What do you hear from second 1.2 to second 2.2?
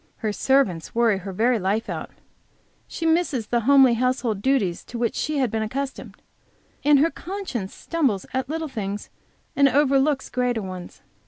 very life out;